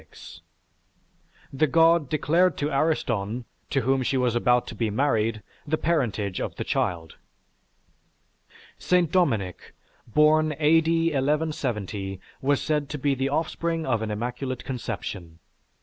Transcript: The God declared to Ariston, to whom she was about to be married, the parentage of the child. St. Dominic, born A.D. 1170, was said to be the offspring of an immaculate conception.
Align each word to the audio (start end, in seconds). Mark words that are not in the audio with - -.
The 1.53 1.67
God 1.67 2.09
declared 2.09 2.57
to 2.57 2.71
Ariston, 2.71 3.45
to 3.69 3.81
whom 3.81 4.01
she 4.01 4.17
was 4.17 4.33
about 4.33 4.65
to 4.65 4.73
be 4.73 4.89
married, 4.89 5.43
the 5.67 5.77
parentage 5.77 6.41
of 6.41 6.55
the 6.55 6.63
child. 6.63 7.17
St. 8.79 9.11
Dominic, 9.11 9.75
born 10.07 10.55
A.D. 10.57 10.89
1170, 11.09 12.19
was 12.41 12.59
said 12.59 12.89
to 12.89 12.97
be 12.97 13.13
the 13.13 13.29
offspring 13.29 13.85
of 13.85 14.01
an 14.01 14.09
immaculate 14.09 14.65
conception. 14.65 15.37